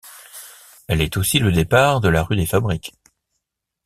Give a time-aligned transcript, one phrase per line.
[0.87, 2.91] Elle est aussi le départ de la rue des Fabriques.